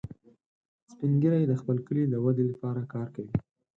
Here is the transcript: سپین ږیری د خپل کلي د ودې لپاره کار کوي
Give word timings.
سپین 0.91 1.11
ږیری 1.21 1.43
د 1.47 1.53
خپل 1.61 1.77
کلي 1.87 2.03
د 2.09 2.15
ودې 2.23 2.43
لپاره 2.51 2.81
کار 2.93 3.07
کوي 3.15 3.31